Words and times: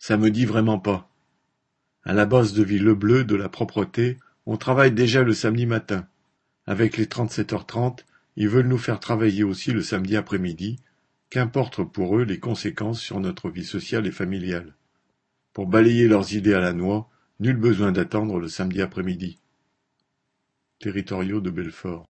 Ça 0.00 0.16
me 0.16 0.30
dit 0.30 0.46
vraiment 0.46 0.78
pas. 0.78 1.10
À 2.04 2.14
la 2.14 2.24
base 2.24 2.54
de 2.54 2.62
vie 2.62 2.78
Lebleu 2.78 3.22
de 3.22 3.36
la 3.36 3.50
propreté, 3.50 4.16
on 4.46 4.56
travaille 4.56 4.92
déjà 4.92 5.22
le 5.22 5.34
samedi 5.34 5.66
matin. 5.66 6.08
Avec 6.64 6.96
les 6.96 7.06
trente-sept 7.06 7.52
heures 7.52 7.66
trente, 7.66 8.06
ils 8.34 8.48
veulent 8.48 8.66
nous 8.66 8.78
faire 8.78 8.98
travailler 8.98 9.44
aussi 9.44 9.72
le 9.72 9.82
samedi 9.82 10.16
après-midi, 10.16 10.78
qu'importe 11.28 11.84
pour 11.84 12.18
eux 12.18 12.24
les 12.24 12.40
conséquences 12.40 12.98
sur 12.98 13.20
notre 13.20 13.50
vie 13.50 13.64
sociale 13.64 14.06
et 14.06 14.10
familiale. 14.10 14.74
Pour 15.52 15.66
balayer 15.66 16.08
leurs 16.08 16.32
idées 16.34 16.54
à 16.54 16.60
la 16.60 16.72
noix, 16.72 17.10
nul 17.38 17.58
besoin 17.58 17.92
d'attendre 17.92 18.38
le 18.38 18.48
samedi 18.48 18.80
après-midi. 18.80 19.38
Territoriaux 20.78 21.42
de 21.42 21.50
Belfort. 21.50 21.98